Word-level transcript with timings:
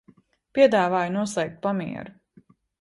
Piedāvāju 0.57 1.13
noslēgt 1.19 1.55
pamieru. 1.69 2.19